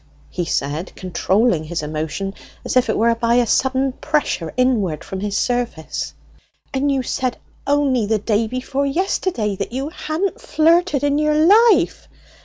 [0.31, 2.33] he said, controlling his emotion
[2.65, 6.11] as it were by a sudden pressure inward from his surface.
[6.73, 12.07] "And you said only the day before yesterday that you hadn't flirted in your life!"